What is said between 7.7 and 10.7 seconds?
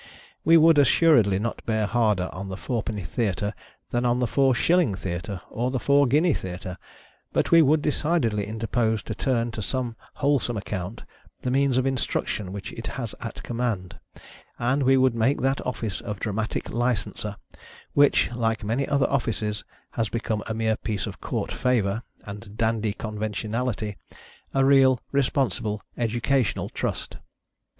decidedly interpose to turn to some wholesome